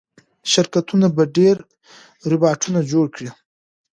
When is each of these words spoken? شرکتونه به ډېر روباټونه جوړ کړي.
شرکتونه 0.51 1.07
به 1.15 1.23
ډېر 1.37 1.55
روباټونه 2.29 2.79
جوړ 2.91 3.05
کړي. 3.15 3.29